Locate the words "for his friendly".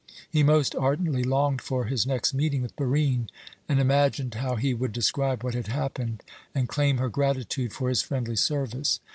7.71-8.35